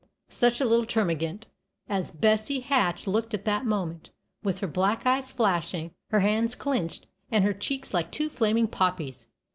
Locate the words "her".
4.57-4.67, 6.09-6.21, 7.43-7.53